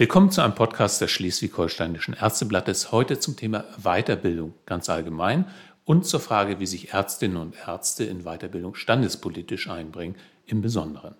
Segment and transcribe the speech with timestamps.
[0.00, 2.92] Willkommen zu einem Podcast des Schleswig-Holsteinischen Ärzteblattes.
[2.92, 5.44] Heute zum Thema Weiterbildung ganz allgemein
[5.84, 10.14] und zur Frage, wie sich Ärztinnen und Ärzte in Weiterbildung standespolitisch einbringen,
[10.46, 11.16] im Besonderen.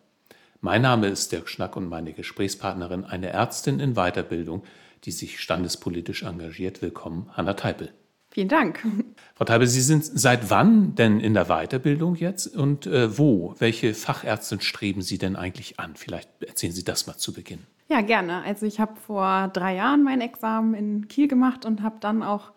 [0.61, 4.63] Mein Name ist Dirk Schnack und meine Gesprächspartnerin, eine Ärztin in Weiterbildung,
[5.03, 6.81] die sich standespolitisch engagiert.
[6.81, 7.93] Willkommen, Hanna Teipel.
[8.31, 8.87] Vielen Dank.
[9.35, 13.57] Frau Teipel, Sie sind seit wann denn in der Weiterbildung jetzt und äh, wo?
[13.59, 15.97] Welche Fachärztin streben Sie denn eigentlich an?
[15.97, 17.67] Vielleicht erzählen Sie das mal zu Beginn.
[17.89, 18.43] Ja, gerne.
[18.43, 22.53] Also ich habe vor drei Jahren mein Examen in Kiel gemacht und habe dann auch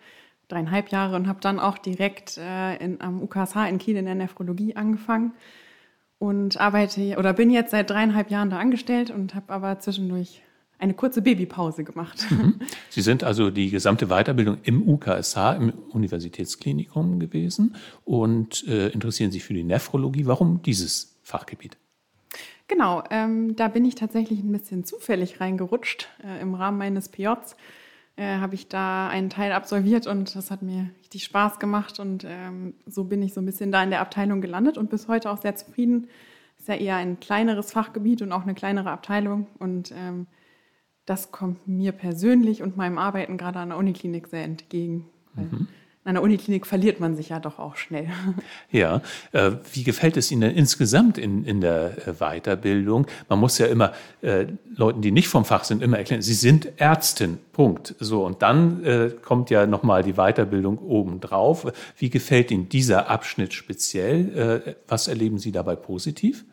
[0.50, 4.16] dreieinhalb Jahre und habe dann auch direkt äh, in, am UKSH in Kiel in der
[4.16, 5.34] Nephrologie angefangen
[6.20, 10.42] und arbeite oder bin jetzt seit dreieinhalb Jahren da angestellt und habe aber zwischendurch
[10.78, 12.26] eine kurze Babypause gemacht.
[12.30, 12.60] Mhm.
[12.90, 19.44] Sie sind also die gesamte Weiterbildung im UKSH, im Universitätsklinikum gewesen und äh, interessieren sich
[19.44, 20.26] für die Nephrologie.
[20.26, 21.78] Warum dieses Fachgebiet?
[22.72, 26.08] Genau, ähm, da bin ich tatsächlich ein bisschen zufällig reingerutscht.
[26.24, 27.58] Äh, Im Rahmen meines PJs
[28.16, 32.24] äh, habe ich da einen Teil absolviert und das hat mir richtig Spaß gemacht und
[32.26, 35.32] ähm, so bin ich so ein bisschen da in der Abteilung gelandet und bis heute
[35.32, 36.08] auch sehr zufrieden.
[36.60, 40.28] Ist ja eher ein kleineres Fachgebiet und auch eine kleinere Abteilung und ähm,
[41.06, 45.10] das kommt mir persönlich und meinem Arbeiten gerade an der Uniklinik sehr entgegen.
[45.36, 45.68] Mhm
[46.04, 48.08] in einer Uniklinik verliert man sich ja doch auch schnell.
[48.72, 49.02] Ja,
[49.34, 53.06] äh, wie gefällt es Ihnen denn insgesamt in, in der äh, Weiterbildung?
[53.28, 56.80] Man muss ja immer äh, Leuten, die nicht vom Fach sind, immer erklären, Sie sind
[56.80, 57.96] Ärztin, Punkt.
[58.00, 61.72] So, und dann äh, kommt ja nochmal die Weiterbildung obendrauf.
[61.98, 64.64] Wie gefällt Ihnen dieser Abschnitt speziell?
[64.66, 66.46] Äh, was erleben Sie dabei positiv?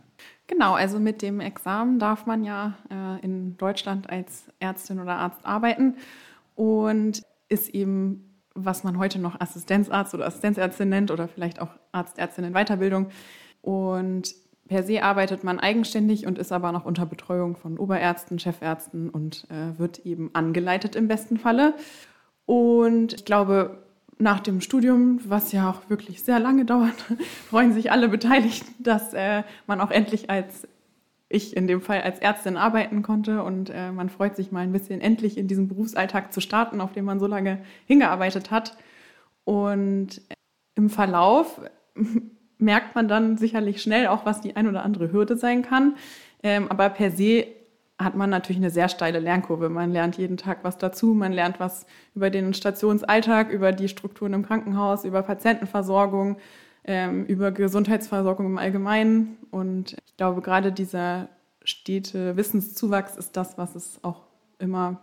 [0.48, 2.78] Genau, also mit dem Examen darf man ja
[3.20, 5.96] in Deutschland als Ärztin oder Arzt arbeiten
[6.55, 8.27] und ist eben
[8.64, 13.09] was man heute noch Assistenzarzt oder Assistenzärztin nennt oder vielleicht auch Arztärztin in Weiterbildung.
[13.62, 14.34] Und
[14.69, 19.47] per se arbeitet man eigenständig und ist aber noch unter Betreuung von Oberärzten, Chefärzten und
[19.51, 21.75] äh, wird eben angeleitet im besten Falle.
[22.47, 23.83] Und ich glaube,
[24.18, 26.95] nach dem Studium, was ja auch wirklich sehr lange dauert,
[27.48, 30.67] freuen sich alle Beteiligten, dass äh, man auch endlich als
[31.28, 34.72] ich in dem Fall als Ärztin arbeiten konnte und äh, man freut sich mal ein
[34.72, 38.77] bisschen endlich in diesem Berufsalltag zu starten, auf den man so lange hingearbeitet hat.
[39.44, 40.22] Und
[40.74, 41.61] im Verlauf
[42.58, 45.96] merkt man dann sicherlich schnell auch, was die ein oder andere Hürde sein kann.
[46.42, 47.46] Ähm, aber per se
[47.98, 49.68] hat man natürlich eine sehr steile Lernkurve.
[49.68, 51.84] Man lernt jeden Tag was dazu, man lernt was
[52.14, 56.36] über den Stationsalltag, über die Strukturen im Krankenhaus, über Patientenversorgung,
[56.88, 59.36] ähm, über Gesundheitsversorgung im Allgemeinen.
[59.50, 61.28] Und ich glaube, gerade dieser
[61.62, 64.22] stete Wissenszuwachs ist das, was es auch
[64.58, 65.02] immer,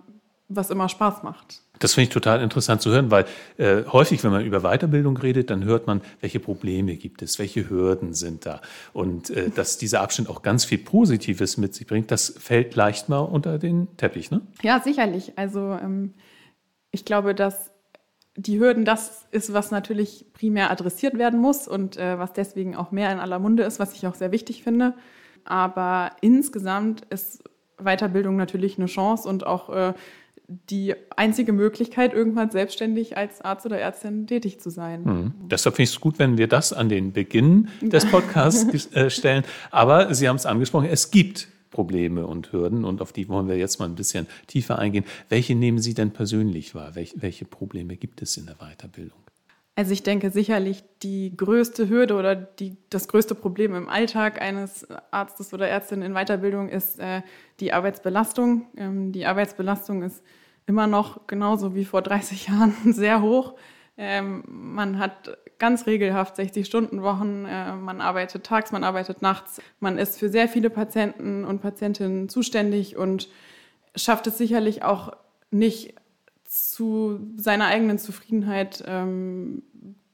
[0.49, 1.61] was immer Spaß macht.
[1.77, 3.25] Das finde ich total interessant zu hören, weil
[3.57, 7.69] äh, häufig, wenn man über Weiterbildung redet, dann hört man, welche Probleme gibt es, welche
[7.69, 8.61] Hürden sind da.
[8.93, 13.09] Und äh, dass dieser Abschnitt auch ganz viel Positives mit sich bringt, das fällt leicht
[13.09, 14.41] mal unter den Teppich, ne?
[14.63, 15.33] Ja, sicherlich.
[15.35, 16.13] Also ähm,
[16.91, 17.74] ich glaube, dass
[18.37, 22.91] die Hürden das ist, was natürlich primär adressiert werden muss und äh, was deswegen auch
[22.91, 24.93] mehr in aller Munde ist, was ich auch sehr wichtig finde.
[25.45, 27.43] Aber insgesamt ist
[27.77, 29.93] Weiterbildung natürlich eine Chance und auch äh,
[30.47, 35.03] die einzige Möglichkeit, irgendwann selbstständig als Arzt oder Ärztin tätig zu sein.
[35.03, 35.33] Mhm.
[35.47, 39.43] Deshalb finde ich es gut, wenn wir das an den Beginn des Podcasts äh, stellen.
[39.71, 43.57] Aber Sie haben es angesprochen, es gibt Probleme und Hürden und auf die wollen wir
[43.57, 45.03] jetzt mal ein bisschen tiefer eingehen.
[45.27, 46.95] Welche nehmen Sie denn persönlich wahr?
[46.95, 49.19] Welche, welche Probleme gibt es in der Weiterbildung?
[49.75, 54.87] Also ich denke sicherlich die größte Hürde oder die, das größte Problem im Alltag eines
[55.11, 57.21] Arztes oder Ärztin in Weiterbildung ist äh,
[57.59, 58.67] die Arbeitsbelastung.
[58.77, 60.23] Ähm, die Arbeitsbelastung ist
[60.67, 63.55] immer noch genauso wie vor 30 Jahren sehr hoch.
[63.97, 70.19] Ähm, man hat ganz regelhaft 60-Stunden-Wochen, äh, man arbeitet tags, man arbeitet nachts, man ist
[70.19, 73.29] für sehr viele Patienten und Patientinnen zuständig und
[73.95, 75.13] schafft es sicherlich auch
[75.49, 75.95] nicht
[76.43, 79.63] zu seiner eigenen Zufriedenheit, ähm,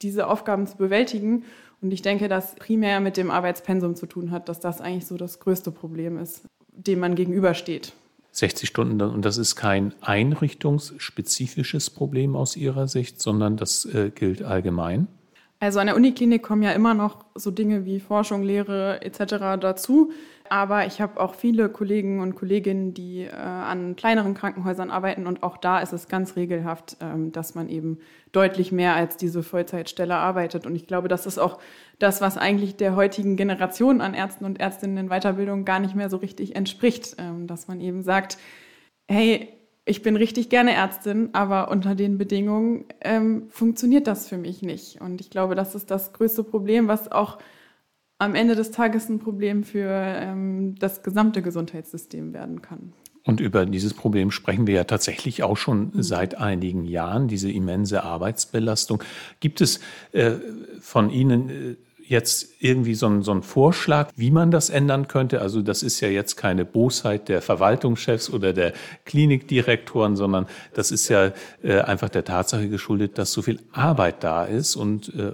[0.01, 1.43] diese Aufgaben zu bewältigen.
[1.81, 5.17] Und ich denke, dass primär mit dem Arbeitspensum zu tun hat, dass das eigentlich so
[5.17, 7.93] das größte Problem ist, dem man gegenübersteht.
[8.31, 14.43] 60 Stunden und das ist kein einrichtungsspezifisches Problem aus Ihrer Sicht, sondern das äh, gilt
[14.43, 15.07] allgemein?
[15.59, 19.59] Also an der Uniklinik kommen ja immer noch so Dinge wie Forschung, Lehre etc.
[19.61, 20.11] dazu.
[20.49, 25.27] Aber ich habe auch viele Kollegen und Kolleginnen, die äh, an kleineren Krankenhäusern arbeiten.
[25.27, 27.99] Und auch da ist es ganz regelhaft, ähm, dass man eben
[28.31, 30.65] deutlich mehr als diese Vollzeitstelle arbeitet.
[30.65, 31.59] Und ich glaube, das ist auch
[32.01, 36.09] das, was eigentlich der heutigen Generation an Ärzten und Ärztinnen in Weiterbildung gar nicht mehr
[36.09, 37.15] so richtig entspricht.
[37.17, 38.37] Ähm, dass man eben sagt,
[39.07, 39.49] hey,
[39.85, 45.01] ich bin richtig gerne Ärztin, aber unter den Bedingungen ähm, funktioniert das für mich nicht.
[45.01, 47.39] Und ich glaube, das ist das größte Problem, was auch
[48.19, 52.93] am Ende des Tages ein Problem für ähm, das gesamte Gesundheitssystem werden kann.
[53.23, 56.03] Und über dieses Problem sprechen wir ja tatsächlich auch schon mhm.
[56.03, 59.03] seit einigen Jahren, diese immense Arbeitsbelastung.
[59.39, 59.79] Gibt es
[60.11, 60.33] äh,
[60.79, 61.75] von Ihnen äh,
[62.11, 65.39] jetzt irgendwie so einen, so einen Vorschlag, wie man das ändern könnte?
[65.39, 68.73] Also das ist ja jetzt keine Bosheit der Verwaltungschefs oder der
[69.05, 71.31] Klinikdirektoren, sondern das ist ja
[71.63, 75.31] äh, einfach der Tatsache geschuldet, dass so viel Arbeit da ist und äh,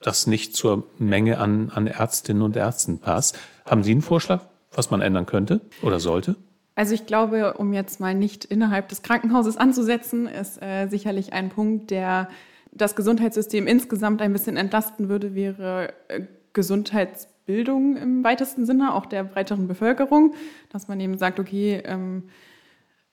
[0.00, 3.38] das nicht zur Menge an, an Ärztinnen und Ärzten passt.
[3.66, 6.36] Haben Sie einen Vorschlag, was man ändern könnte oder sollte?
[6.74, 11.50] Also ich glaube, um jetzt mal nicht innerhalb des Krankenhauses anzusetzen, ist äh, sicherlich ein
[11.50, 12.28] Punkt, der
[12.74, 16.22] das Gesundheitssystem insgesamt ein bisschen entlasten würde, wäre äh,
[16.52, 20.34] Gesundheitsbildung im weitesten Sinne, auch der breiteren Bevölkerung,
[20.70, 22.24] dass man eben sagt, okay, ähm,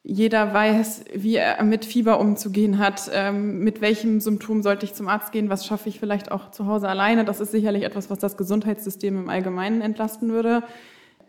[0.03, 5.07] jeder weiß, wie er mit Fieber umzugehen hat, ähm, mit welchem Symptom sollte ich zum
[5.07, 7.23] Arzt gehen, was schaffe ich vielleicht auch zu Hause alleine.
[7.23, 10.63] Das ist sicherlich etwas, was das Gesundheitssystem im Allgemeinen entlasten würde.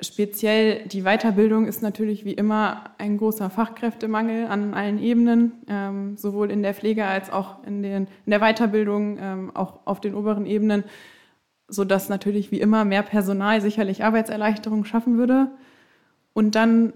[0.03, 6.51] Speziell die Weiterbildung ist natürlich wie immer ein großer Fachkräftemangel an allen Ebenen, ähm, sowohl
[6.51, 10.45] in der Pflege als auch in, den, in der Weiterbildung, ähm, auch auf den oberen
[10.45, 10.83] Ebenen,
[11.69, 15.53] sodass natürlich wie immer mehr Personal sicherlich Arbeitserleichterung schaffen würde.
[16.33, 16.95] Und dann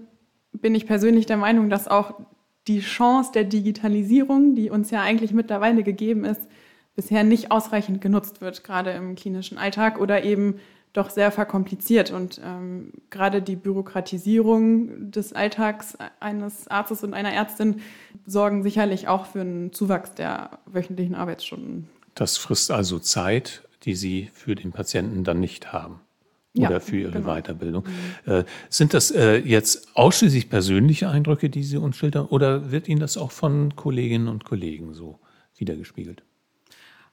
[0.51, 2.19] bin ich persönlich der Meinung, dass auch
[2.67, 6.41] die Chance der Digitalisierung, die uns ja eigentlich mittlerweile gegeben ist,
[6.93, 10.55] bisher nicht ausreichend genutzt wird, gerade im klinischen Alltag oder eben
[10.93, 12.11] doch sehr verkompliziert.
[12.11, 17.81] Und ähm, gerade die Bürokratisierung des Alltags eines Arztes und einer Ärztin
[18.25, 21.87] sorgen sicherlich auch für einen Zuwachs der wöchentlichen Arbeitsstunden.
[22.15, 26.01] Das frisst also Zeit, die Sie für den Patienten dann nicht haben
[26.55, 27.27] oder ja, für Ihre genau.
[27.35, 27.83] Weiterbildung.
[28.25, 28.31] Mhm.
[28.31, 32.99] Äh, sind das äh, jetzt ausschließlich persönliche Eindrücke, die Sie uns schildern, oder wird Ihnen
[32.99, 35.19] das auch von Kolleginnen und Kollegen so
[35.55, 36.23] wiedergespiegelt?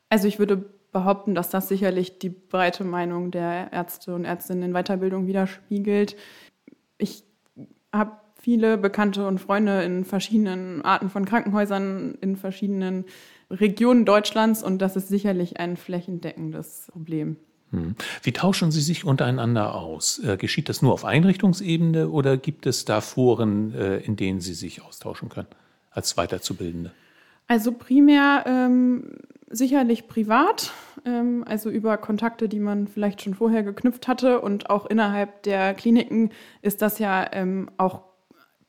[0.09, 4.73] Also ich würde behaupten, dass das sicherlich die breite Meinung der Ärzte und Ärztinnen in
[4.73, 6.17] Weiterbildung widerspiegelt.
[6.96, 7.25] Ich
[7.93, 13.05] habe viele Bekannte und Freunde in verschiedenen Arten von Krankenhäusern, in verschiedenen
[13.50, 17.37] Regionen Deutschlands und das ist sicherlich ein flächendeckendes Problem.
[17.70, 17.97] Hm.
[18.23, 20.20] Wie tauschen Sie sich untereinander aus?
[20.20, 24.55] Äh, geschieht das nur auf Einrichtungsebene oder gibt es da Foren, äh, in denen Sie
[24.55, 25.49] sich austauschen können
[25.90, 26.93] als Weiterzubildende?
[27.47, 29.19] Also primär ähm,
[29.54, 30.72] sicherlich privat,
[31.04, 34.40] ähm, also über Kontakte, die man vielleicht schon vorher geknüpft hatte.
[34.40, 36.30] Und auch innerhalb der Kliniken
[36.62, 38.02] ist das ja ähm, auch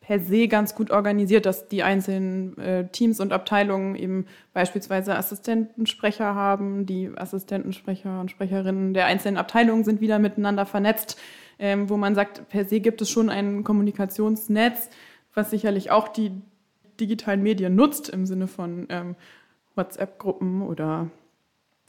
[0.06, 6.36] per se ganz gut organisiert, dass die einzelnen äh, Teams und Abteilungen eben beispielsweise Assistentensprecher
[6.36, 6.86] haben.
[6.86, 11.20] Die Assistentensprecher und Sprecherinnen der einzelnen Abteilungen sind wieder miteinander vernetzt,
[11.58, 14.92] ähm, wo man sagt, per se gibt es schon ein Kommunikationsnetz,
[15.34, 16.32] was sicherlich auch die
[17.00, 19.16] digitalen Medien nutzt im Sinne von ähm,
[19.76, 21.10] WhatsApp-Gruppen oder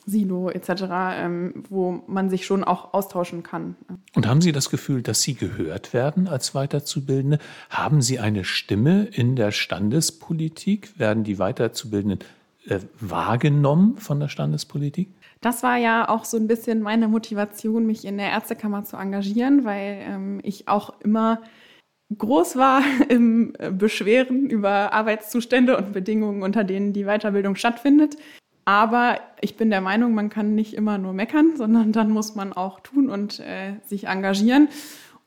[0.06, 0.70] Silo etc.,
[1.14, 3.76] ähm, wo man sich schon auch austauschen kann.
[4.14, 7.38] Und haben Sie das Gefühl, dass Sie gehört werden als Weiterzubildende?
[7.70, 10.98] Haben Sie eine Stimme in der Standespolitik?
[10.98, 12.20] Werden die Weiterzubildenden
[12.66, 15.08] äh, wahrgenommen von der Standespolitik?
[15.40, 19.64] Das war ja auch so ein bisschen meine Motivation, mich in der Ärztekammer zu engagieren,
[19.64, 21.40] weil ähm, ich auch immer
[22.16, 28.16] groß war im Beschweren über Arbeitszustände und Bedingungen, unter denen die Weiterbildung stattfindet.
[28.64, 32.52] Aber ich bin der Meinung, man kann nicht immer nur meckern, sondern dann muss man
[32.52, 34.68] auch tun und äh, sich engagieren.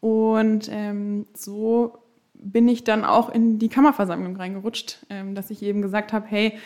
[0.01, 1.97] Und ähm, so
[2.33, 6.57] bin ich dann auch in die Kammerversammlung reingerutscht, ähm, dass ich eben gesagt habe, hey,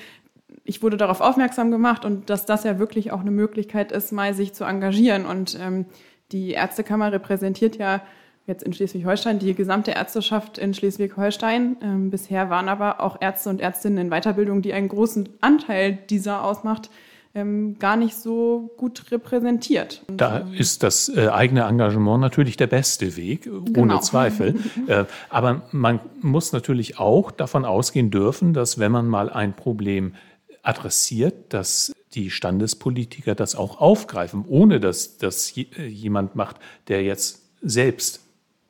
[0.63, 4.33] ich wurde darauf aufmerksam gemacht und dass das ja wirklich auch eine Möglichkeit ist, mal
[4.33, 5.25] sich zu engagieren.
[5.25, 5.85] Und ähm,
[6.31, 8.01] die Ärztekammer repräsentiert ja
[8.45, 11.77] jetzt in Schleswig-Holstein die gesamte Ärzteschaft in Schleswig-Holstein.
[11.81, 16.43] Ähm, bisher waren aber auch Ärzte und Ärztinnen in Weiterbildung, die einen großen Anteil dieser
[16.43, 16.89] ausmacht,
[17.35, 20.03] ähm, gar nicht so gut repräsentiert.
[20.07, 23.99] Und, da ähm, ist das äh, eigene Engagement natürlich der beste Weg, ohne genau.
[23.99, 24.55] Zweifel.
[24.87, 30.13] äh, aber man muss natürlich auch davon ausgehen dürfen, dass wenn man mal ein Problem
[30.61, 36.57] adressiert, dass die Standespolitiker das auch aufgreifen, ohne dass das äh, jemand macht,
[36.87, 38.21] der jetzt selbst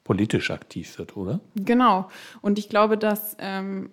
[0.04, 1.40] politisch aktiv wird, oder?
[1.56, 2.10] Genau.
[2.42, 3.90] Und ich glaube, dass ähm,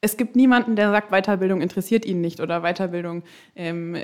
[0.00, 3.24] es gibt niemanden, der sagt, Weiterbildung interessiert ihn nicht oder Weiterbildung
[3.56, 3.96] ähm,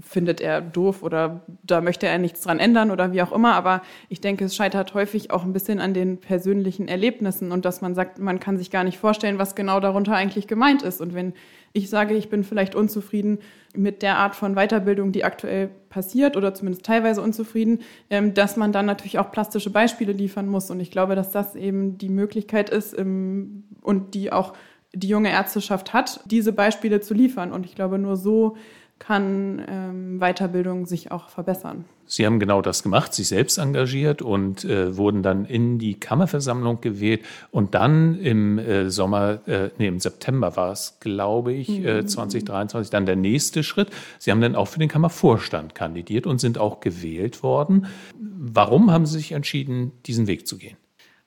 [0.00, 3.54] findet er doof oder da möchte er nichts dran ändern oder wie auch immer.
[3.54, 7.80] Aber ich denke, es scheitert häufig auch ein bisschen an den persönlichen Erlebnissen und dass
[7.80, 11.00] man sagt, man kann sich gar nicht vorstellen, was genau darunter eigentlich gemeint ist.
[11.00, 11.32] Und wenn
[11.72, 13.38] ich sage, ich bin vielleicht unzufrieden
[13.76, 18.72] mit der Art von Weiterbildung, die aktuell passiert oder zumindest teilweise unzufrieden, ähm, dass man
[18.72, 20.70] dann natürlich auch plastische Beispiele liefern muss.
[20.70, 24.54] Und ich glaube, dass das eben die Möglichkeit ist ähm, und die auch
[24.92, 27.52] die junge Ärzteschaft hat, diese Beispiele zu liefern.
[27.52, 28.56] Und ich glaube, nur so
[29.00, 31.84] kann ähm, Weiterbildung sich auch verbessern.
[32.06, 36.80] Sie haben genau das gemacht, sich selbst engagiert und äh, wurden dann in die Kammerversammlung
[36.80, 37.24] gewählt.
[37.50, 42.06] Und dann im äh, Sommer, äh, nee, im September war es, glaube ich, mhm.
[42.06, 43.88] 2023, dann der nächste Schritt.
[44.18, 47.86] Sie haben dann auch für den Kammervorstand kandidiert und sind auch gewählt worden.
[48.18, 50.76] Warum haben Sie sich entschieden, diesen Weg zu gehen?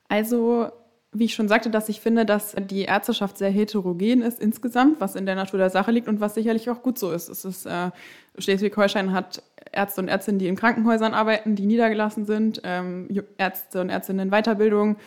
[0.09, 0.69] Also
[1.13, 5.15] wie ich schon sagte, dass ich finde, dass die Ärzteschaft sehr heterogen ist insgesamt, was
[5.15, 7.29] in der Natur der Sache liegt und was sicherlich auch gut so ist.
[7.29, 7.91] Es ist äh,
[8.37, 13.89] Schleswig-Holstein hat Ärzte und Ärztinnen, die in Krankenhäusern arbeiten, die niedergelassen sind, ähm, Ärzte und
[13.89, 14.97] Ärztinnen in Weiterbildung,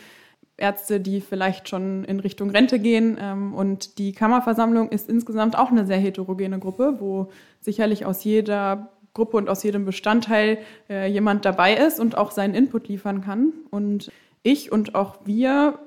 [0.57, 3.17] Ärzte, die vielleicht schon in Richtung Rente gehen.
[3.21, 8.89] Ähm, und die Kammerversammlung ist insgesamt auch eine sehr heterogene Gruppe, wo sicherlich aus jeder
[9.13, 10.59] Gruppe und aus jedem Bestandteil
[10.89, 13.53] äh, jemand dabei ist und auch seinen Input liefern kann.
[13.71, 14.11] Und
[14.47, 15.79] ich und auch wir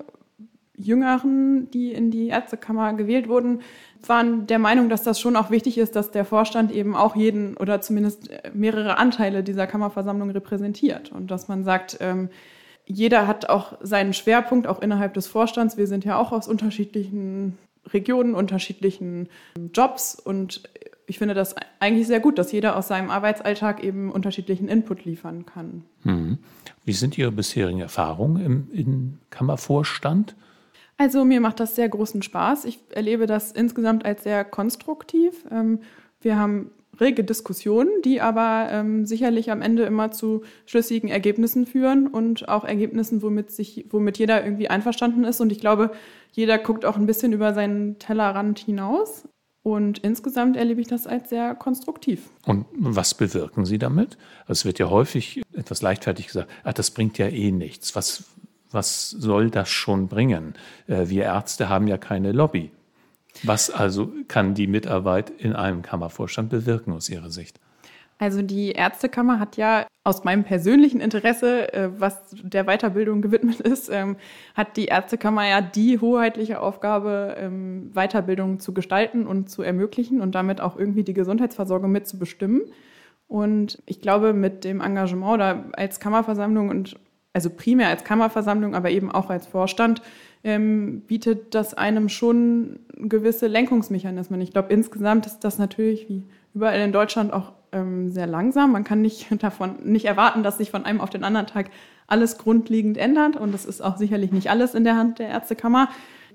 [0.77, 3.61] Jüngeren, die in die Ärztekammer gewählt wurden,
[4.07, 7.57] waren der Meinung, dass das schon auch wichtig ist, dass der Vorstand eben auch jeden
[7.57, 12.31] oder zumindest mehrere Anteile dieser Kammerversammlung repräsentiert und dass man sagt, ähm,
[12.87, 15.77] jeder hat auch seinen Schwerpunkt auch innerhalb des Vorstands.
[15.77, 17.59] Wir sind ja auch aus unterschiedlichen
[17.93, 19.29] Regionen, unterschiedlichen
[19.73, 20.63] Jobs und
[21.11, 25.45] ich finde das eigentlich sehr gut, dass jeder aus seinem Arbeitsalltag eben unterschiedlichen Input liefern
[25.45, 25.83] kann.
[26.05, 26.39] Hm.
[26.85, 30.37] Wie sind Ihre bisherigen Erfahrungen im, im Kammervorstand?
[30.99, 32.65] Also mir macht das sehr großen Spaß.
[32.65, 35.45] Ich erlebe das insgesamt als sehr konstruktiv.
[35.51, 35.81] Ähm,
[36.21, 42.07] wir haben rege Diskussionen, die aber ähm, sicherlich am Ende immer zu schlüssigen Ergebnissen führen
[42.07, 45.41] und auch Ergebnissen, womit sich, womit jeder irgendwie einverstanden ist.
[45.41, 45.91] Und ich glaube,
[46.31, 49.27] jeder guckt auch ein bisschen über seinen Tellerrand hinaus.
[49.63, 52.31] Und insgesamt erlebe ich das als sehr konstruktiv.
[52.47, 54.17] Und was bewirken Sie damit?
[54.49, 57.95] Es wird ja häufig etwas leichtfertig gesagt, ach, das bringt ja eh nichts.
[57.95, 58.25] Was,
[58.71, 60.55] was soll das schon bringen?
[60.87, 62.71] Äh, wir Ärzte haben ja keine Lobby.
[63.43, 67.61] Was also kann die Mitarbeit in einem Kammervorstand bewirken aus Ihrer Sicht?
[68.21, 73.89] Also die Ärztekammer hat ja aus meinem persönlichen Interesse, äh, was der Weiterbildung gewidmet ist,
[73.91, 74.17] ähm,
[74.55, 80.35] hat die Ärztekammer ja die hoheitliche Aufgabe, ähm, Weiterbildung zu gestalten und zu ermöglichen und
[80.35, 82.61] damit auch irgendwie die Gesundheitsversorgung mitzubestimmen.
[83.27, 86.97] Und ich glaube, mit dem Engagement oder als Kammerversammlung und
[87.33, 90.03] also primär als Kammerversammlung, aber eben auch als Vorstand,
[90.45, 94.43] ähm, bietet das einem schon gewisse Lenkungsmechanismen.
[94.43, 98.73] Ich glaube, insgesamt ist das natürlich wie überall in Deutschland auch ähm, sehr langsam.
[98.73, 101.71] Man kann nicht davon nicht erwarten, dass sich von einem auf den anderen Tag
[102.07, 103.37] alles grundlegend ändert.
[103.37, 105.89] Und das ist auch sicherlich nicht alles in der Hand der Ärztekammer.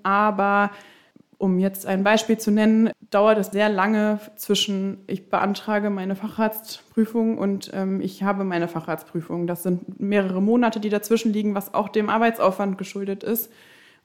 [0.03, 0.71] Aber
[1.37, 7.37] um jetzt ein Beispiel zu nennen, dauert es sehr lange zwischen ich beantrage meine Facharztprüfung
[7.37, 9.47] und ähm, ich habe meine Facharztprüfung.
[9.47, 13.51] Das sind mehrere Monate, die dazwischen liegen, was auch dem Arbeitsaufwand geschuldet ist.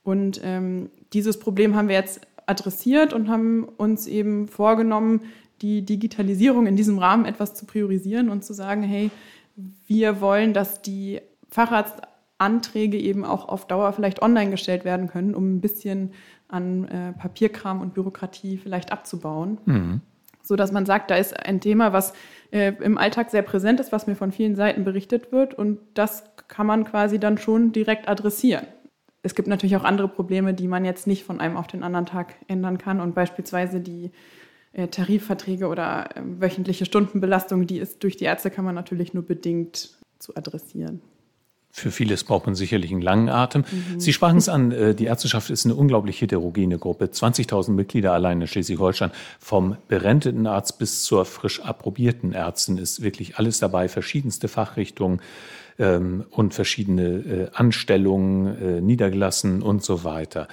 [0.03, 5.21] Und ähm, dieses Problem haben wir jetzt adressiert und haben uns eben vorgenommen,
[5.63, 9.11] die Digitalisierung in diesem Rahmen etwas zu priorisieren und zu sagen, hey,
[9.87, 15.57] wir wollen, dass die Facharztanträge eben auch auf Dauer vielleicht online gestellt werden können, um
[15.57, 16.13] ein bisschen
[16.49, 19.59] an äh, Papierkram und Bürokratie vielleicht abzubauen.
[19.67, 20.01] Mhm.
[20.43, 22.13] So dass man sagt, da ist ein Thema, was
[22.51, 26.25] äh, im Alltag sehr präsent ist, was mir von vielen Seiten berichtet wird und das
[26.49, 28.67] kann man quasi dann schon direkt adressieren.
[29.23, 32.07] Es gibt natürlich auch andere Probleme, die man jetzt nicht von einem auf den anderen
[32.07, 34.11] Tag ändern kann und beispielsweise die
[34.73, 41.01] Tarifverträge oder äh, wöchentliche Stundenbelastung, die ist durch die Ärztekammer natürlich nur bedingt zu adressieren.
[41.73, 43.65] Für vieles braucht man sicherlich einen langen Atem.
[43.71, 44.01] Mhm.
[44.01, 47.07] Sie sprachen es an, äh, die Ärzteschaft ist eine unglaublich heterogene Gruppe.
[47.07, 49.13] 20.000 Mitglieder allein in Schleswig-Holstein.
[49.39, 55.21] Vom berenteten Arzt bis zur frisch approbierten Ärztin ist wirklich alles dabei, verschiedenste Fachrichtungen
[55.79, 60.49] ähm, und verschiedene äh, Anstellungen, äh, niedergelassen und so weiter.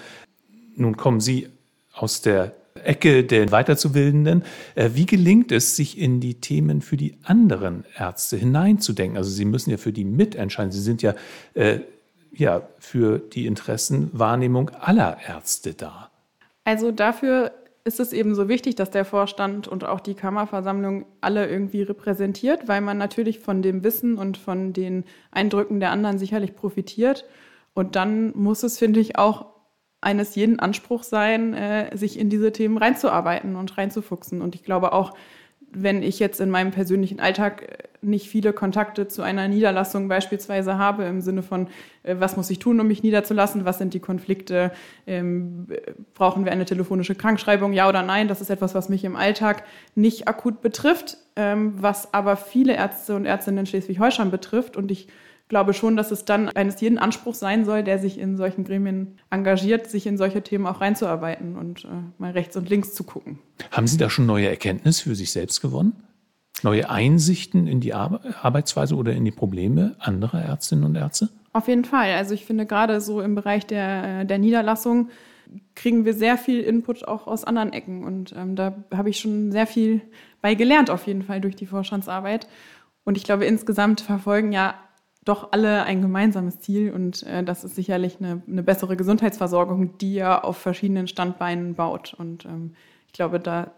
[0.76, 1.50] Nun kommen Sie
[1.94, 4.44] aus der Ecke der Weiterzubildenden.
[4.76, 9.18] Äh, wie gelingt es, sich in die Themen für die anderen Ärzte hineinzudenken?
[9.18, 10.72] Also Sie müssen ja für die mitentscheiden.
[10.72, 11.16] Sie sind ja,
[11.54, 11.80] äh,
[12.32, 16.12] ja für die Interessenwahrnehmung aller Ärzte da.
[16.64, 17.52] Also dafür
[17.88, 22.68] ist es eben so wichtig, dass der Vorstand und auch die Kammerversammlung alle irgendwie repräsentiert,
[22.68, 27.26] weil man natürlich von dem Wissen und von den Eindrücken der anderen sicherlich profitiert.
[27.74, 29.46] Und dann muss es, finde ich, auch
[30.02, 34.42] eines jeden Anspruch sein, äh, sich in diese Themen reinzuarbeiten und reinzufuchsen.
[34.42, 35.14] Und ich glaube auch,
[35.72, 40.78] wenn ich jetzt in meinem persönlichen Alltag äh, nicht viele Kontakte zu einer Niederlassung beispielsweise
[40.78, 41.68] habe, im Sinne von,
[42.04, 44.72] äh, was muss ich tun, um mich niederzulassen, was sind die Konflikte,
[45.08, 45.68] ähm,
[46.14, 49.64] brauchen wir eine telefonische Krankschreibung, ja oder nein, das ist etwas, was mich im Alltag
[49.96, 54.78] nicht akut betrifft, ähm, was aber viele Ärzte und Ärztinnen in Schleswig-Holstein betrifft.
[54.78, 55.08] Und ich
[55.48, 59.18] glaube schon, dass es dann eines jeden Anspruch sein soll, der sich in solchen Gremien
[59.30, 61.88] engagiert, sich in solche Themen auch reinzuarbeiten und äh,
[62.18, 63.40] mal rechts und links zu gucken.
[63.72, 65.94] Haben Sie da schon neue Erkenntnisse für sich selbst gewonnen?
[66.64, 71.30] Neue Einsichten in die Ar Arbeitsweise oder in die Probleme anderer Ärztinnen und Ärzte?
[71.54, 72.14] Auf jeden Fall.
[72.14, 75.10] Also ich finde gerade so im Bereich der, der Niederlassung
[75.76, 78.04] kriegen wir sehr viel Input auch aus anderen Ecken.
[78.04, 80.02] Und ähm, da habe ich schon sehr viel
[80.42, 82.48] bei gelernt, auf jeden Fall durch die Vorstandsarbeit.
[83.04, 84.76] Und ich glaube, insgesamt verfolgen ja
[85.28, 90.16] doch alle ein gemeinsames Ziel und äh, das ist sicherlich eine, eine, bessere Gesundheitsversorgung, die
[90.16, 92.16] ja auf verschiedenen Standbeinen baut.
[92.18, 92.74] Und ähm,
[93.08, 93.72] ich glaube, da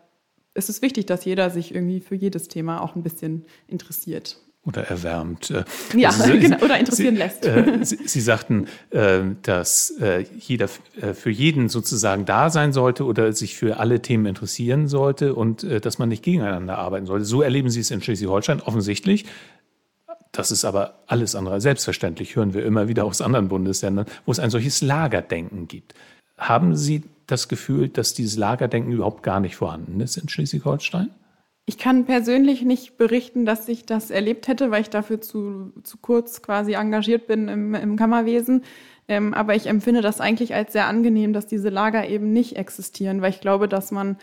[0.53, 4.37] ist es wichtig, dass jeder sich irgendwie für jedes Thema auch ein bisschen interessiert.
[4.65, 5.51] Oder erwärmt.
[5.51, 5.63] Äh,
[5.95, 7.45] ja, Sie, genau, oder interessieren Sie, lässt.
[7.45, 10.67] Äh, Sie, Sie, sagten, äh, dass äh, jeder
[11.01, 15.63] äh, für jeden sozusagen da sein sollte oder sich für alle Themen interessieren sollte und
[15.63, 17.25] äh, dass man nicht gegeneinander arbeiten sollte.
[17.25, 19.25] So erleben Sie es in Schleswig-Holstein offensichtlich.
[20.31, 24.39] Das ist aber alles andere selbstverständlich, hören wir immer wieder aus anderen Bundesländern, wo es
[24.39, 25.95] ein solches Lagerdenken gibt.
[26.37, 31.09] Haben Sie das Gefühl, dass dieses Lagerdenken überhaupt gar nicht vorhanden ist in Schleswig-Holstein?
[31.65, 35.97] Ich kann persönlich nicht berichten, dass ich das erlebt hätte, weil ich dafür zu, zu
[35.97, 38.63] kurz quasi engagiert bin im, im Kammerwesen.
[39.07, 43.21] Ähm, aber ich empfinde das eigentlich als sehr angenehm, dass diese Lager eben nicht existieren,
[43.21, 44.17] weil ich glaube, dass man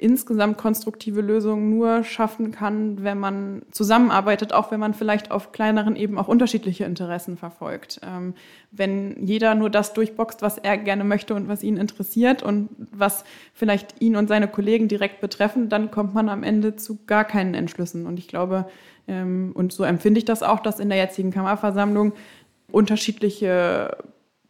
[0.00, 5.94] insgesamt konstruktive Lösungen nur schaffen kann, wenn man zusammenarbeitet, auch wenn man vielleicht auf kleineren
[5.94, 8.00] eben auch unterschiedliche Interessen verfolgt.
[8.02, 8.34] Ähm,
[8.70, 13.24] wenn jeder nur das durchboxt, was er gerne möchte und was ihn interessiert und was
[13.52, 17.52] vielleicht ihn und seine Kollegen direkt betreffen, dann kommt man am Ende zu gar keinen
[17.54, 18.06] Entschlüssen.
[18.06, 18.66] Und ich glaube,
[19.06, 22.14] ähm, und so empfinde ich das auch, dass in der jetzigen Kammerversammlung
[22.72, 23.98] unterschiedliche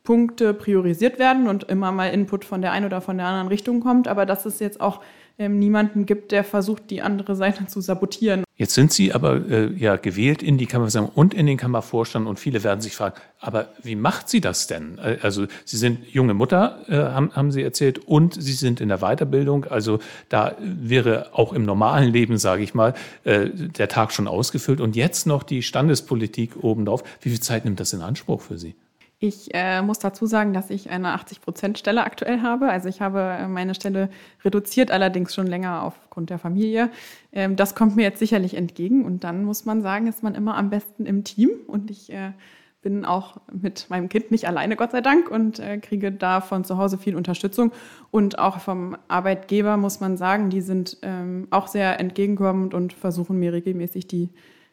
[0.02, 3.80] Punkte priorisiert werden und immer mal Input von der einen oder von der anderen Richtung
[3.80, 5.00] kommt, aber dass es jetzt auch
[5.40, 8.44] ähm, niemanden gibt, der versucht, die andere Seite zu sabotieren.
[8.56, 12.38] Jetzt sind Sie aber äh, ja gewählt in die Kammerversammlung und in den Kammervorstand und
[12.38, 14.98] viele werden sich fragen, aber wie macht sie das denn?
[14.98, 18.90] Äh, also Sie sind junge Mutter, äh, haben, haben Sie erzählt, und Sie sind in
[18.90, 19.64] der Weiterbildung.
[19.64, 22.92] Also da wäre auch im normalen Leben, sage ich mal,
[23.24, 27.02] äh, der Tag schon ausgefüllt und jetzt noch die Standespolitik obendrauf.
[27.22, 28.74] Wie viel Zeit nimmt das in Anspruch für Sie?
[29.22, 32.70] Ich äh, muss dazu sagen, dass ich eine 80-Prozent-Stelle aktuell habe.
[32.70, 34.08] Also ich habe äh, meine Stelle
[34.42, 36.90] reduziert, allerdings schon länger aufgrund der Familie.
[37.30, 39.04] Ähm, das kommt mir jetzt sicherlich entgegen.
[39.04, 41.50] Und dann muss man sagen, ist man immer am besten im Team.
[41.66, 42.32] Und ich äh,
[42.80, 46.64] bin auch mit meinem Kind nicht alleine, Gott sei Dank, und äh, kriege da von
[46.64, 47.72] zu Hause viel Unterstützung.
[48.10, 53.38] Und auch vom Arbeitgeber muss man sagen, die sind ähm, auch sehr entgegenkommend und versuchen
[53.38, 54.30] mir regelmäßig die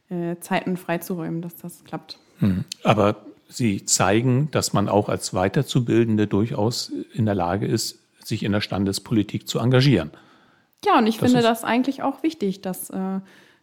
[0.10, 2.17] äh, Zeiten freizuräumen, dass das klappt.
[2.39, 2.63] Hm.
[2.86, 3.17] Aber
[3.49, 8.62] Sie zeigen, dass man auch als Weiterzubildende durchaus in der Lage ist, sich in der
[8.62, 10.12] Standespolitik zu engagieren.
[10.86, 13.19] Ja, und ich das finde das eigentlich auch wichtig, dass, äh,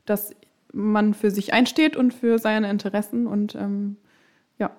[0.06, 0.34] dass
[0.72, 3.96] man für sich einsteht und für seine Interessen und ähm,
[4.58, 4.70] ja.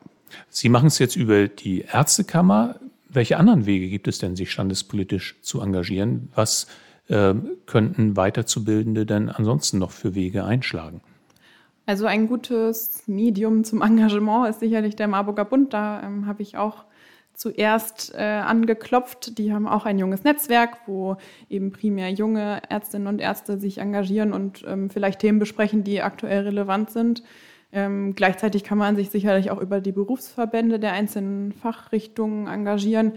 [0.49, 2.79] Sie machen es jetzt über die Ärztekammer.
[3.09, 6.29] Welche anderen Wege gibt es denn, sich standespolitisch zu engagieren?
[6.35, 6.67] Was
[7.07, 7.33] äh,
[7.65, 11.01] könnten Weiterzubildende denn ansonsten noch für Wege einschlagen?
[11.85, 15.73] Also ein gutes Medium zum Engagement ist sicherlich der Marburger Bund.
[15.73, 16.85] Da ähm, habe ich auch
[17.33, 19.37] zuerst äh, angeklopft.
[19.37, 21.17] Die haben auch ein junges Netzwerk, wo
[21.49, 26.43] eben primär junge Ärztinnen und Ärzte sich engagieren und ähm, vielleicht Themen besprechen, die aktuell
[26.43, 27.23] relevant sind.
[27.71, 33.13] Ähm, gleichzeitig kann man sich sicherlich auch über die Berufsverbände der einzelnen Fachrichtungen engagieren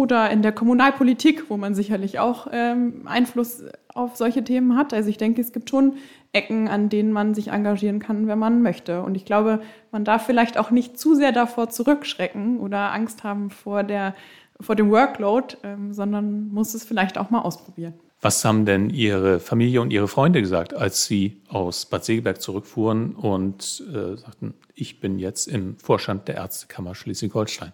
[0.00, 4.94] oder in der Kommunalpolitik, wo man sicherlich auch ähm, Einfluss auf solche Themen hat.
[4.94, 5.96] Also ich denke, es gibt schon
[6.32, 9.02] Ecken, an denen man sich engagieren kann, wenn man möchte.
[9.02, 9.60] Und ich glaube,
[9.92, 14.14] man darf vielleicht auch nicht zu sehr davor zurückschrecken oder Angst haben vor, der,
[14.58, 17.92] vor dem Workload, ähm, sondern muss es vielleicht auch mal ausprobieren.
[18.22, 23.14] Was haben denn Ihre Familie und Ihre Freunde gesagt, als Sie aus Bad Segeberg zurückfuhren
[23.14, 27.72] und äh, sagten, ich bin jetzt im Vorstand der Ärztekammer Schleswig-Holstein?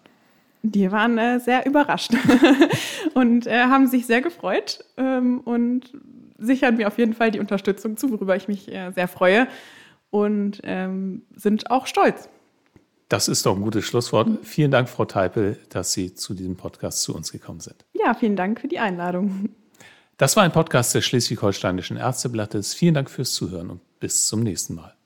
[0.63, 2.11] Die waren äh, sehr überrascht
[3.13, 5.93] und äh, haben sich sehr gefreut ähm, und
[6.37, 9.47] sichern mir auf jeden Fall die Unterstützung zu, worüber ich mich äh, sehr freue
[10.09, 12.29] und ähm, sind auch stolz.
[13.09, 14.27] Das ist doch ein gutes Schlusswort.
[14.27, 14.39] Mhm.
[14.43, 17.85] Vielen Dank, Frau Teipel, dass Sie zu diesem Podcast zu uns gekommen sind.
[17.93, 19.49] Ja, vielen Dank für die Einladung.
[20.17, 22.73] Das war ein Podcast des Schleswig-Holsteinischen Ärzteblattes.
[22.73, 24.96] Vielen Dank fürs Zuhören und bis zum nächsten Mal.